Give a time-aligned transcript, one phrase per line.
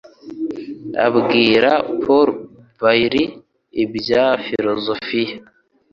[1.05, 1.71] abwira
[2.03, 2.29] Paul
[2.81, 3.27] Bailey
[3.83, 5.35] ibya filozofiya